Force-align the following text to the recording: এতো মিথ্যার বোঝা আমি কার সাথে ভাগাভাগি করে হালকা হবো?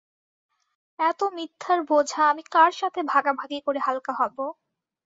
এতো 0.99 1.25
মিথ্যার 1.35 1.79
বোঝা 1.89 2.21
আমি 2.31 2.43
কার 2.53 2.71
সাথে 2.79 2.99
ভাগাভাগি 3.11 3.59
করে 3.65 3.79
হালকা 3.85 4.13
হবো? 4.19 4.45